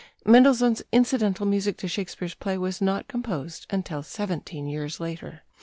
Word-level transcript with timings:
Mendelssohn's 0.25 0.81
incidental 0.91 1.45
music 1.45 1.77
to 1.77 1.87
Shakespeare's 1.87 2.33
play 2.33 2.57
was 2.57 2.81
not 2.81 3.07
composed 3.07 3.67
until 3.69 4.01
seventeen 4.01 4.65
years 4.65 4.99
later. 4.99 5.43